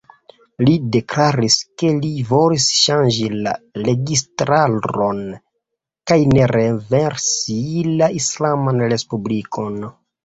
[0.67, 3.53] Li deklaris, ke li volis ŝanĝi la
[3.89, 5.19] registaron,
[6.13, 7.59] kaj ne renversi
[8.01, 9.79] la islaman respublikon.